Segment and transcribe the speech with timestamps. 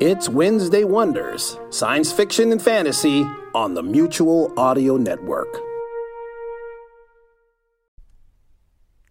[0.00, 3.22] It's Wednesday Wonders, science fiction and fantasy
[3.54, 5.54] on the Mutual Audio Network.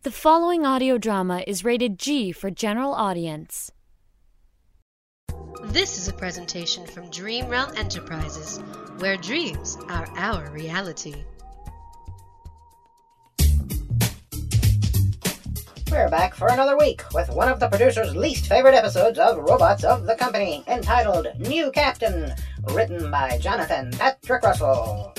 [0.02, 3.72] The following audio drama is rated G for general audience.
[5.66, 8.58] This is a presentation from Dream Realm Enterprises,
[8.98, 11.13] where dreams are our reality.
[15.91, 19.84] We're back for another week with one of the producer's least favorite episodes of Robots
[19.84, 22.31] of the Company, entitled New Captain,
[22.70, 25.15] written by Jonathan Patrick Russell.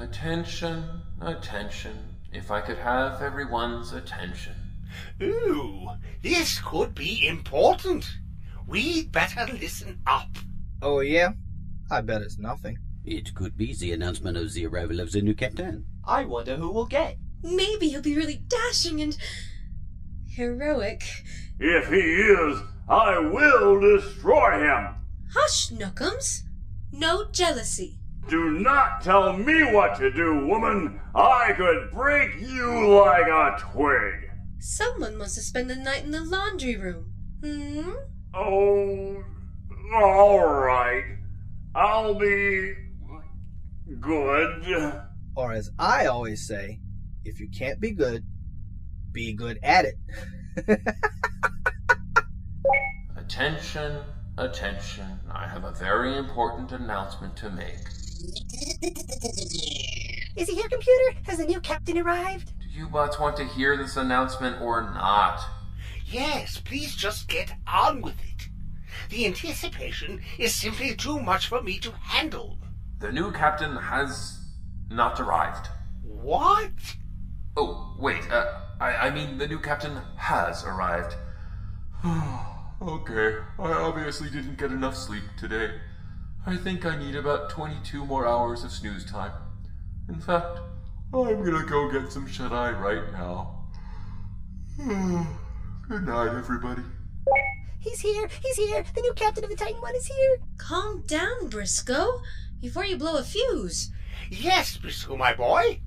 [0.00, 0.84] Attention,
[1.20, 1.96] attention.
[2.32, 4.54] If I could have everyone's attention.
[5.22, 5.90] Ooh,
[6.22, 8.04] this could be important.
[8.68, 10.28] We'd better listen up.
[10.82, 11.30] Oh, yeah?
[11.90, 12.76] I bet it's nothing.
[13.02, 15.86] It could be the announcement of the arrival of the new captain.
[16.04, 17.16] I wonder who we'll get.
[17.42, 19.16] Maybe he'll be really dashing and
[20.26, 21.02] heroic.
[21.58, 24.96] If he is, I will destroy him.
[25.32, 26.42] Hush, Nookums.
[26.92, 27.98] No jealousy.
[28.28, 31.00] Do not tell me what to do, woman.
[31.14, 34.30] I could break you like a twig.
[34.58, 37.14] Someone wants to spend the night in the laundry room.
[37.42, 37.92] Hmm?
[38.34, 39.22] Oh,
[39.94, 41.04] all right.
[41.74, 42.74] I'll be
[44.00, 45.02] good.
[45.36, 46.80] Or as I always say,
[47.24, 48.24] if you can't be good,
[49.12, 49.96] be good at it.
[53.16, 53.98] Attention,
[54.38, 55.20] attention.
[55.30, 57.86] I have a very important announcement to make.
[60.36, 61.20] Is he here, computer?
[61.24, 62.52] Has the new captain arrived?
[62.58, 65.40] Do you bots want to hear this announcement or not?
[66.10, 68.48] Yes, please just get on with it.
[69.10, 72.58] The anticipation is simply too much for me to handle.
[73.00, 74.38] The new captain has
[74.90, 75.68] not arrived.
[76.02, 76.72] What?
[77.56, 81.14] Oh, wait, uh, I, I mean, the new captain has arrived.
[82.82, 85.72] okay, I obviously didn't get enough sleep today.
[86.46, 89.32] I think I need about 22 more hours of snooze time.
[90.08, 90.60] In fact,
[91.12, 93.66] I'm gonna go get some shut eye right now.
[95.88, 96.82] Good night, everybody.
[97.78, 98.28] He's here!
[98.42, 98.84] He's here!
[98.94, 100.36] The new captain of the Titan One is here!
[100.58, 102.20] Calm down, Briscoe,
[102.60, 103.90] before you blow a fuse.
[104.28, 105.80] Yes, Briscoe, my boy.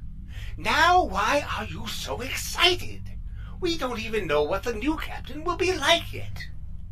[0.57, 3.11] Now, why are you so excited?
[3.59, 6.47] We don't even know what the new captain will be like yet.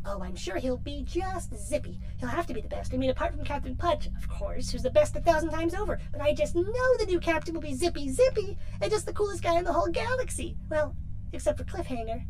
[0.06, 1.98] Oh, I'm sure he'll be just zippy.
[2.20, 2.94] He'll have to be the best.
[2.94, 5.98] I mean, apart from Captain Pudge, of course, who's the best a thousand times over.
[6.12, 6.62] But I just know
[6.96, 9.88] the new captain will be zippy zippy and just the coolest guy in the whole
[9.88, 10.56] galaxy.
[10.70, 10.94] Well,
[11.32, 12.24] except for Cliffhanger.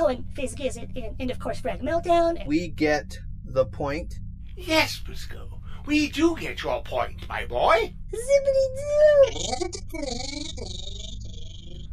[0.00, 2.38] Oh, and Fizz Gizzit, and, and of course Frag Meltdown.
[2.38, 2.48] And...
[2.48, 4.20] We get the point.
[4.56, 5.60] Yes, Briscoe.
[5.86, 7.94] We do get your point, my boy.
[8.12, 9.98] Zippity doo!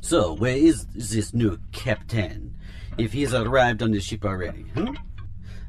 [0.02, 2.56] So, where is this new captain?
[3.00, 4.94] If he's arrived on the ship already, huh?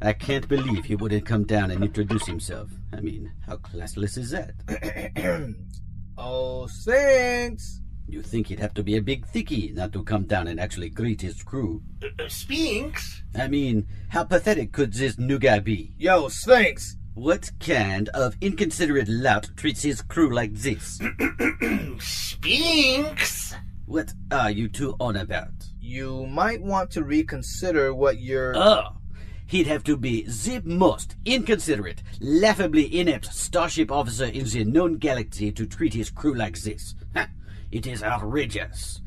[0.03, 2.69] I can't believe he wouldn't come down and introduce himself.
[2.93, 5.55] I mean, how classless is that?
[6.19, 7.81] oh, thanks.
[8.09, 10.91] You think he'd have to be a big thickie not to come down and actually
[10.91, 11.83] greet his crew?
[12.03, 13.25] Uh, Sphinx?
[13.35, 15.93] I mean, how pathetic could this new guy be?
[15.99, 16.97] Yo, Sphinx!
[17.15, 21.01] What kind of inconsiderate lout treats his crew like this?
[21.99, 23.55] Sphinx!
[23.87, 25.55] What are you two on about?
[25.81, 28.57] You might want to reconsider what you're.
[28.57, 28.99] Oh!
[29.49, 35.51] He'd have to be the most inconsiderate, laughably inept starship officer in the known galaxy
[35.53, 36.95] to treat his crew like this.
[37.71, 39.01] It is outrageous.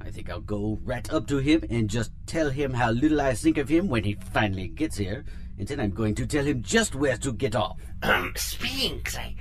[0.00, 3.34] I think I'll go right up to him and just tell him how little I
[3.34, 5.24] think of him when he finally gets here,
[5.58, 7.80] and then I'm going to tell him just where to get off.
[8.02, 9.34] Um, Spinks, I,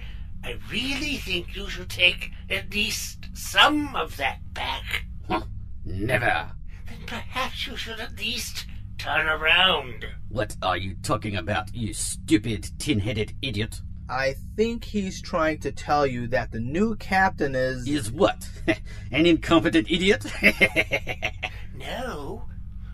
[0.44, 5.06] I really think you should take at least some of that back.
[5.30, 5.44] Huh?
[5.83, 6.51] Never.
[6.88, 8.66] Then perhaps you should at least
[8.98, 10.06] turn around.
[10.30, 13.81] What are you talking about, you stupid tin-headed idiot?
[14.10, 17.88] I think he's trying to tell you that the new captain is.
[17.88, 18.48] Is what?
[19.12, 20.25] An incompetent idiot?
[21.75, 22.48] no.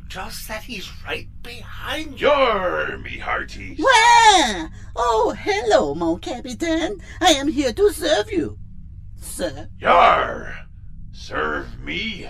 [0.07, 2.27] just that he's right behind you.
[2.27, 3.79] Yar, me hearties.
[3.79, 4.67] Wah!
[4.95, 7.01] Oh, hello, mon capitaine.
[7.19, 8.57] I am here to serve you.
[9.17, 9.67] Sir?
[9.79, 10.67] Yar!
[11.11, 12.27] Serve me?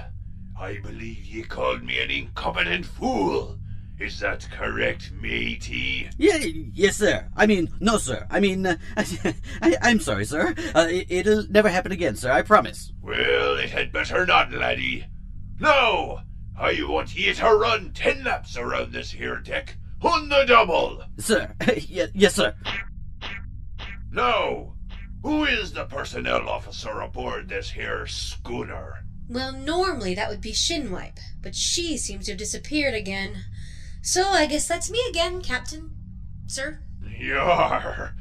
[0.59, 3.57] I believe ye called me an incompetent fool.
[4.01, 6.09] Is that correct, matey?
[6.17, 6.37] Yeah,
[6.73, 7.29] yes, sir.
[7.37, 8.25] I mean, no, sir.
[8.31, 8.77] I mean, uh,
[9.61, 10.55] I, I'm sorry, sir.
[10.73, 12.31] Uh, it, it'll never happen again, sir.
[12.31, 12.91] I promise.
[13.03, 15.05] Well, it had better not, laddie.
[15.59, 16.21] No!
[16.57, 21.03] I want ye to run ten laps around this here deck on the double.
[21.19, 22.55] Sir, y- yes, sir.
[24.11, 24.73] Now,
[25.21, 29.05] who is the personnel officer aboard this here schooner?
[29.29, 33.43] Well, normally that would be Shinwipe, but she seems to have disappeared again.
[34.03, 35.91] So I guess that's me again, Captain.
[36.47, 36.79] Sir?
[37.17, 38.15] You're.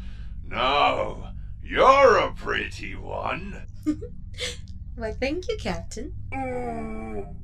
[0.47, 1.29] No,
[1.63, 3.63] you're a pretty one.
[4.97, 6.13] Why, thank you, Captain.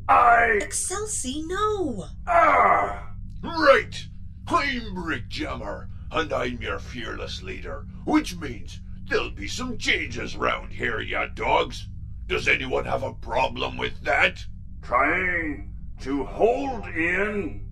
[0.06, 0.58] I.
[0.60, 2.06] Excelsi, no!
[2.26, 3.14] Ah!
[3.42, 4.06] Right!
[4.46, 10.72] I'm Brick Jammer, and I'm your fearless leader, which means there'll be some changes round
[10.72, 11.88] here, ya dogs.
[12.26, 14.44] Does anyone have a problem with that?
[14.82, 15.72] Trying
[16.02, 17.65] to hold in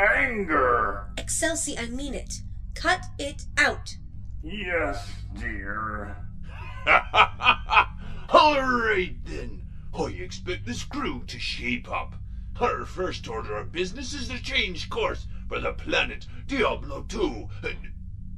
[0.00, 1.06] anger.
[1.16, 2.40] Excelsi, I mean it.
[2.74, 3.96] Cut it out.
[4.42, 6.16] Yes, dear.
[8.30, 9.62] All right then.
[9.92, 12.14] I expect this crew to shape up.
[12.60, 17.48] Our first order of business is to change course for the planet Diablo 2.
[17.62, 17.68] Uh,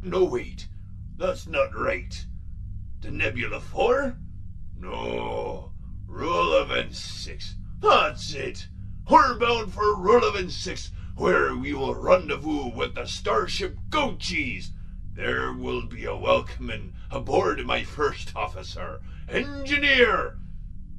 [0.02, 0.68] no, wait.
[1.16, 2.24] That's not right.
[3.00, 4.16] The Nebula 4?
[4.78, 5.72] No.
[6.08, 7.54] Rulavan 6.
[7.80, 8.68] That's it.
[9.10, 14.72] We're bound for Rulavan 6, where we will rendezvous with the starship Goat Cheese.
[15.14, 20.38] There will be a welcoming aboard my first officer, Engineer.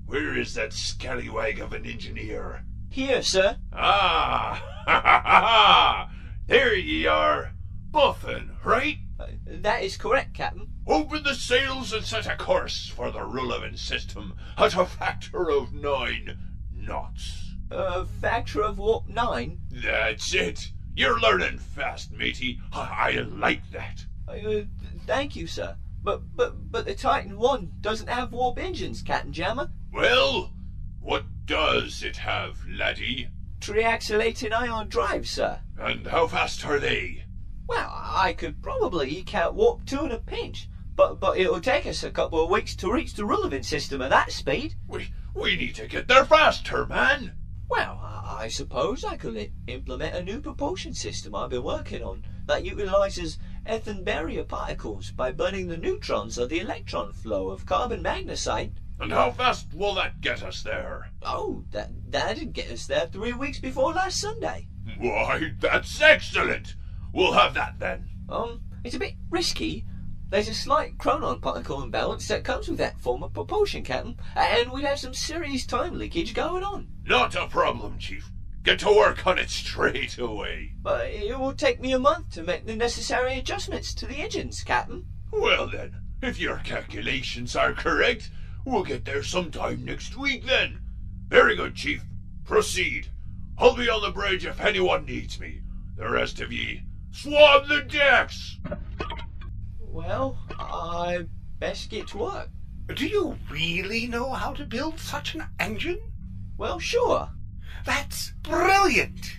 [0.06, 2.65] Where is that scallywag of an engineer?
[2.89, 3.57] Here, sir.
[3.71, 6.12] Ah, ha ha ha ha!
[6.45, 7.54] There ye are.
[7.89, 8.98] Boffin, right?
[9.19, 10.68] Uh, that is correct, Captain.
[10.88, 15.74] Open the sails and set a course for the Rulavan system at a factor of
[15.74, 16.38] nine
[16.71, 17.43] knots.
[17.71, 19.60] A factor of warp nine?
[19.71, 20.71] That's it.
[20.95, 22.60] You're learning fast, matey.
[22.71, 24.06] I, I like that.
[24.27, 24.62] Uh,
[25.07, 25.75] thank you, sir.
[26.04, 29.71] But but but the Titan One doesn't have warp engines, Captain Jammer.
[29.92, 30.54] Well,
[31.00, 33.30] what does it have, laddie?
[33.60, 35.62] Triaxulating ion drive, sir.
[35.80, 37.24] And how fast are they?
[37.68, 41.86] Well, I could probably eke out warp two in a pinch, but but it'll take
[41.86, 44.75] us a couple of weeks to reach the relevant system at that speed.
[44.88, 47.33] We we need to get there faster, man.
[47.75, 52.64] Well, I suppose I could implement a new propulsion system I've been working on that
[52.64, 58.74] utilizes Ethan barrier particles by burning the neutrons of the electron flow of carbon magnesite.
[59.00, 61.10] And how fast will that get us there?
[61.24, 64.68] Oh, that that'd get us there three weeks before last Sunday.
[65.00, 66.76] Why, that's excellent.
[67.12, 68.08] We'll have that then.
[68.30, 69.84] Um, it's a bit risky.
[70.33, 74.71] There's a slight chronon particle imbalance that comes with that form of propulsion, Captain, and
[74.71, 76.88] we'd have some serious time leakage going on.
[77.06, 78.31] Not a problem, Chief.
[78.63, 80.74] Get to work on it straight away.
[80.81, 84.63] But it will take me a month to make the necessary adjustments to the engines,
[84.63, 85.06] Captain.
[85.31, 88.31] Well then, if your calculations are correct,
[88.65, 90.81] we'll get there sometime next week then.
[91.27, 92.01] Very good, Chief.
[92.44, 93.06] Proceed.
[93.59, 95.62] I'll be on the bridge if anyone needs me.
[95.95, 98.53] The rest of ye, swab the decks!
[99.94, 101.28] Well, I
[101.60, 102.50] best get to work.
[102.95, 106.02] Do you really know how to build such an engine?
[106.57, 107.30] Well, sure.
[107.85, 109.38] That's brilliant!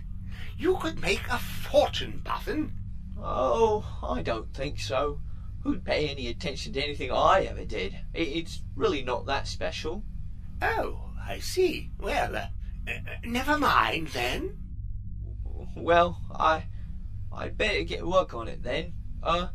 [0.56, 2.70] You could make a fortune, Boffin.
[3.18, 5.20] Oh, I don't think so.
[5.64, 7.98] Who'd pay any attention to anything I ever did?
[8.14, 10.04] It's really not that special.
[10.62, 11.90] Oh, I see.
[11.98, 12.46] Well, uh,
[12.86, 12.92] uh,
[13.24, 14.56] never mind then.
[15.76, 16.66] Well, I,
[17.32, 18.92] I'd better get to work on it then.
[19.20, 19.48] Uh,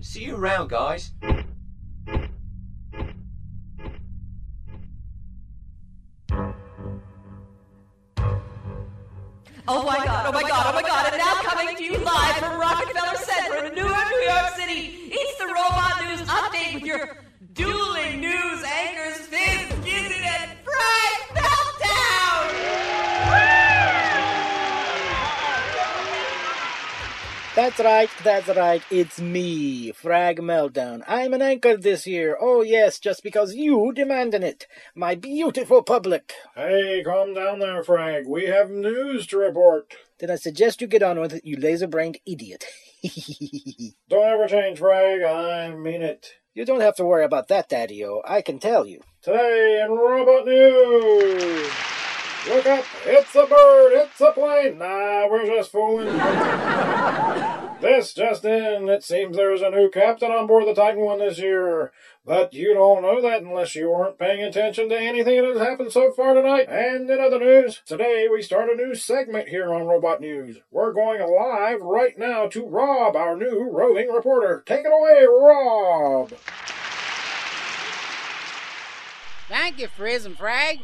[0.00, 1.12] see you around, guys.
[9.68, 12.36] Oh my god, oh my god, oh my god, and now coming to you live
[12.36, 17.25] from Rockefeller Center in Newark, New York City, it's the Robot News Update with your
[27.76, 31.02] That's right, that's right, it's me, Frag Meltdown.
[31.06, 32.38] I'm an anchor this year.
[32.40, 34.66] Oh yes, just because you demanded it.
[34.94, 36.32] My beautiful public.
[36.54, 38.26] Hey, calm down there, Frag.
[38.26, 39.94] We have news to report.
[40.18, 42.64] Then I suggest you get on with it, you laser-brained idiot.
[44.08, 45.22] Don't ever change, Frag.
[45.22, 46.32] I mean it.
[46.54, 48.22] You don't have to worry about that, Daddy-O.
[48.24, 49.02] I can tell you.
[49.20, 51.70] Today in Robot News!
[52.48, 52.84] Look up!
[53.04, 53.92] It's a bird!
[53.92, 54.78] It's a plane!
[54.78, 56.06] Nah, we're just fooling.
[57.80, 58.88] this just in.
[58.88, 61.92] It seems there's a new captain on board the Titan One this year.
[62.24, 65.92] But you don't know that unless you weren't paying attention to anything that has happened
[65.92, 66.68] so far tonight.
[66.68, 70.58] And in other news, today we start a new segment here on Robot News.
[70.70, 74.64] We're going live right now to Rob, our new roving reporter.
[74.66, 76.32] Take it away, Rob!
[79.48, 80.80] Thank you, Frizz and Frag.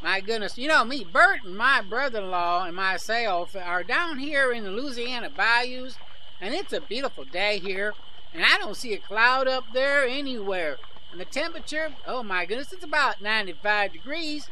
[0.00, 4.62] My goodness, you know me, Bert and my brother-in-law and myself are down here in
[4.62, 5.96] the Louisiana bayous,
[6.40, 7.94] and it's a beautiful day here,
[8.32, 10.78] and I don't see a cloud up there anywhere.
[11.10, 14.48] And the temperature, oh my goodness, it's about 95 degrees.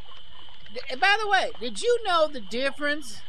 [0.73, 3.21] D- by the way, did you know the difference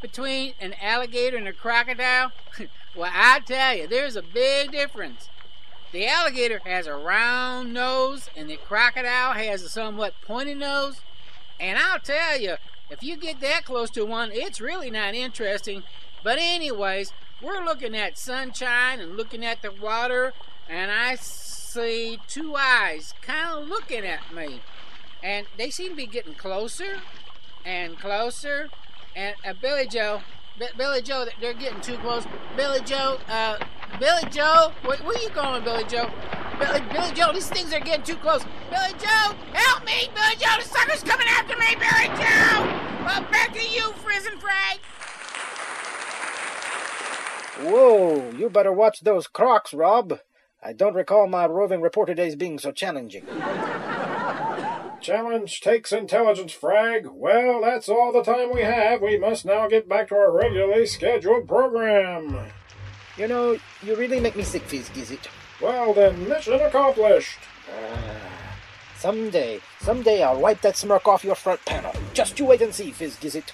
[0.00, 2.32] between an alligator and a crocodile?
[2.94, 5.28] well, I tell you, there's a big difference.
[5.92, 11.00] The alligator has a round nose, and the crocodile has a somewhat pointy nose.
[11.58, 12.56] And I'll tell you,
[12.90, 15.84] if you get that close to one, it's really not interesting.
[16.22, 17.12] But, anyways,
[17.42, 20.32] we're looking at sunshine and looking at the water,
[20.68, 24.60] and I see two eyes kind of looking at me.
[25.22, 27.00] And they seem to be getting closer
[27.64, 28.68] and closer.
[29.16, 30.22] And uh, Billy Joe,
[30.58, 32.24] B- Billy Joe, they're getting too close.
[32.56, 33.58] Billy Joe, uh,
[33.98, 36.10] Billy Joe, where, where you going, Billy Joe?
[36.58, 38.44] Billy, Billy Joe, these things are getting too close.
[38.70, 40.08] Billy Joe, help me!
[40.14, 41.74] Billy Joe, the sucker's coming after me!
[41.74, 42.84] Billy Joe!
[43.04, 44.78] Well, back to you, Frizz and Frag.
[47.60, 50.18] Whoa, you better watch those crocs, Rob.
[50.62, 53.24] I don't recall my roving reporter days being so challenging.
[55.00, 57.06] Challenge takes intelligence, Frag.
[57.06, 59.02] Well, that's all the time we have.
[59.02, 62.38] We must now get back to our regularly scheduled program.
[63.16, 65.28] You know, you really make me sick, Fizz Gizzit.
[65.60, 67.38] Well then, mission accomplished.
[68.96, 71.92] Someday, someday I'll wipe that smirk off your front panel.
[72.14, 73.52] Just you wait and see, Fizz Gizzit.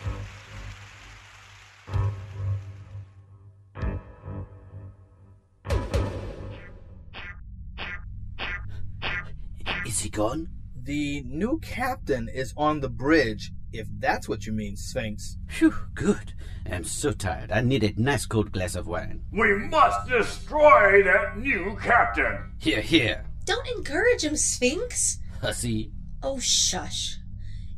[10.21, 10.47] Gone?
[10.75, 15.39] The new captain is on the bridge, if that's what you mean, Sphinx.
[15.49, 16.35] Phew, good.
[16.71, 17.51] I'm so tired.
[17.51, 19.23] I need a nice cold glass of wine.
[19.33, 22.53] We must destroy that new captain.
[22.59, 23.25] Here, here.
[23.47, 25.21] Don't encourage him, Sphinx.
[25.41, 25.91] Hussy.
[26.23, 27.17] Oh, shush.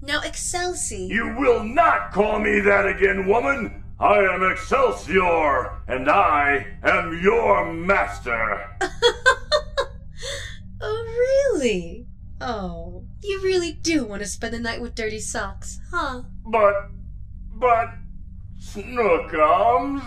[0.00, 1.06] Now, Excelsi.
[1.06, 3.84] You will not call me that again, woman.
[4.00, 8.68] I am Excelsior, and I am your master.
[10.84, 12.08] Oh, really?
[12.44, 16.22] Oh, you really do want to spend the night with dirty socks, huh?
[16.44, 16.75] But,
[17.54, 17.90] but,
[18.61, 20.02] Snookums.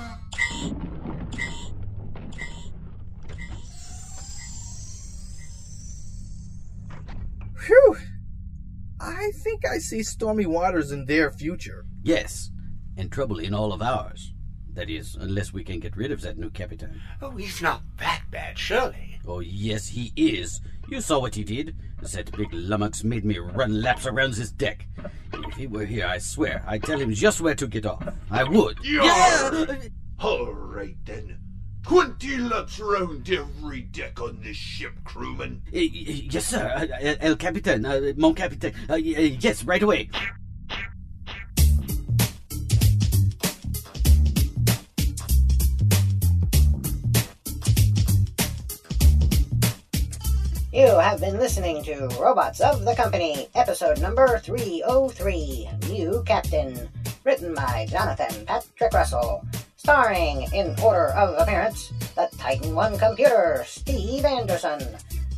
[7.57, 7.97] Phew!
[8.99, 11.85] I think I see stormy waters in their future.
[12.03, 12.51] Yes,
[12.97, 14.33] and trouble in all of ours.
[14.73, 17.01] That is, unless we can get rid of that new captain.
[17.21, 19.14] Oh, he's not that bad, surely.
[19.27, 20.61] Oh, yes, he is.
[20.87, 21.75] You saw what he did.
[22.13, 24.87] That big lummox made me run laps around this deck.
[25.33, 28.07] If he were here, I swear, I'd tell him just where to get off.
[28.29, 28.77] I would.
[28.83, 29.77] Yeah!
[30.19, 31.39] All right then.
[31.83, 35.61] Twenty laps around every deck on this ship, crewman.
[35.67, 36.71] Uh, yes, sir.
[36.75, 38.35] Uh, uh, El Capitan, uh, mon
[38.89, 40.09] uh, yes, right away.
[51.15, 56.89] Have been listening to Robots of the Company, episode number 303 New Captain,
[57.23, 59.41] written by Jonathan Patrick Russell,
[59.77, 64.81] starring, in order of appearance, the Titan One computer, Steve Anderson,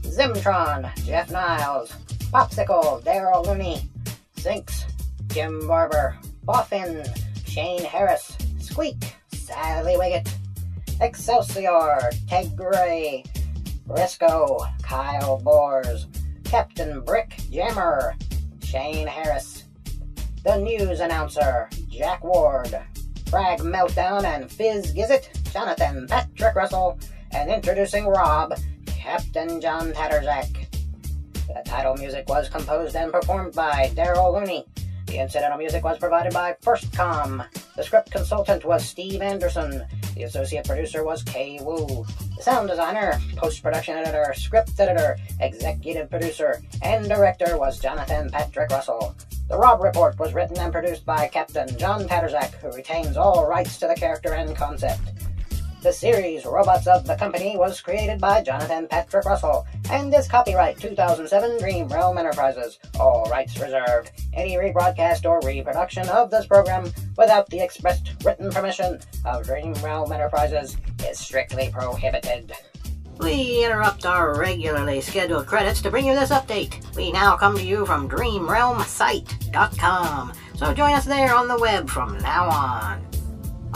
[0.01, 1.91] Zimtron, Jeff Niles,
[2.31, 3.88] Popsicle, Daryl Looney,
[4.36, 4.84] Sinks,
[5.27, 7.07] Jim Barber, Boffin,
[7.46, 10.27] Shane Harris, Squeak, Sally Wiggett,
[11.01, 13.24] Excelsior, Ted Gray,
[13.88, 16.08] Briscoe, Kyle Bors,
[16.44, 18.15] Captain Brick Jammer,
[18.62, 19.63] Shane Harris,
[20.44, 22.77] the news announcer, Jack Ward,
[23.29, 27.00] Frag Meltdown and Fizz Gizzit, Jonathan Patrick Russell,
[27.32, 30.67] and introducing Rob, Captain John Tatterzak.
[31.48, 34.65] The title music was composed and performed by Daryl Looney.
[35.06, 37.46] The incidental music was provided by FirstCom.
[37.77, 39.86] The script consultant was Steve Anderson.
[40.15, 42.07] The associate producer was Kay Wu.
[42.36, 48.72] The sound designer, post production editor, script editor, executive producer, and director was Jonathan Patrick
[48.72, 49.15] Russell.
[49.48, 53.77] The Rob Report was written and produced by Captain John Tatterzak, who retains all rights
[53.77, 55.13] to the character and concept.
[55.88, 60.77] The series Robots of the Company was created by Jonathan Patrick Russell and is copyright
[60.77, 62.77] 2007 Dream Realm Enterprises.
[63.00, 64.12] All rights reserved.
[64.34, 70.12] Any rebroadcast or reproduction of this program without the expressed written permission of Dream Realm
[70.12, 70.75] Enterprises
[71.08, 72.51] is strictly prohibited.
[73.20, 76.94] We interrupt our regularly scheduled credits to bring you this update.
[76.98, 82.17] We now come to you from DreamRealmSite.com, so join us there on the web from
[82.17, 83.07] now on.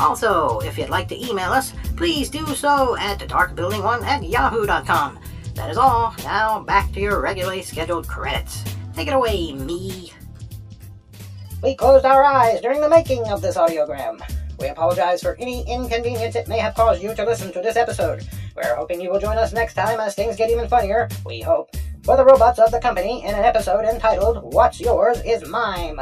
[0.02, 5.20] Also, if you'd like to email us, please do so at darkbuilding1 at yahoo.com.
[5.54, 6.16] That is all.
[6.24, 8.64] Now back to your regularly scheduled credits.
[8.96, 10.12] Take it away, me.
[11.62, 14.20] We closed our eyes during the making of this audiogram.
[14.60, 18.28] We apologize for any inconvenience it may have caused you to listen to this episode.
[18.56, 21.76] We're hoping you will join us next time as things get even funnier, we hope,
[22.04, 26.02] for the robots of the company in an episode entitled What's Yours is Mime.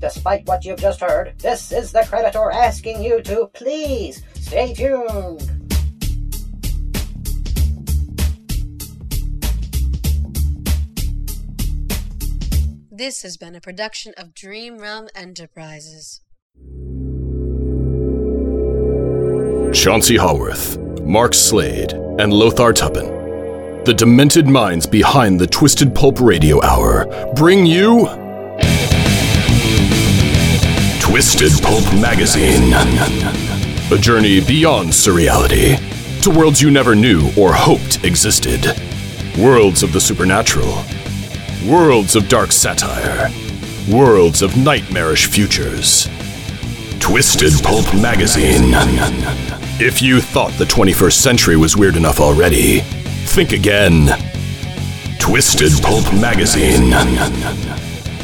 [0.00, 5.50] Despite what you've just heard, this is the Creditor asking you to please stay tuned.
[12.92, 16.20] This has been a production of Dream Realm Enterprises.
[19.72, 26.62] Chauncey Haworth, Mark Slade, and Lothar Tuppen, the demented minds behind the Twisted Pulp Radio
[26.64, 28.08] Hour, bring you
[31.18, 32.72] Twisted Pulp Magazine.
[33.92, 35.76] A journey beyond surreality
[36.22, 38.64] to worlds you never knew or hoped existed.
[39.36, 40.84] Worlds of the supernatural.
[41.66, 43.30] Worlds of dark satire.
[43.90, 46.08] Worlds of nightmarish futures.
[47.00, 48.70] Twisted Pulp Magazine.
[49.80, 52.82] If you thought the 21st century was weird enough already,
[53.26, 54.16] think again.
[55.18, 56.92] Twisted Pulp Magazine.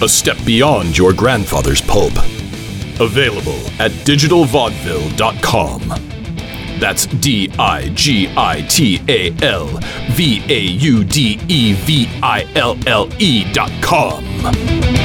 [0.00, 2.12] A step beyond your grandfather's pulp.
[3.00, 5.80] Available at digitalvaudeville.com.
[6.78, 9.66] That's D I G I T A L
[10.12, 11.38] V A U D
[11.72, 13.08] V I L L
[13.52, 15.03] dot com.